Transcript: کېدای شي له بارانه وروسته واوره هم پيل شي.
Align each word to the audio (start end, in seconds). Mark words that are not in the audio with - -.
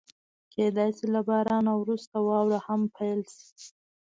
کېدای 0.53 0.89
شي 0.97 1.05
له 1.13 1.21
بارانه 1.27 1.71
وروسته 1.77 2.15
واوره 2.27 2.59
هم 2.67 2.81
پيل 2.95 3.19
شي. 3.33 3.67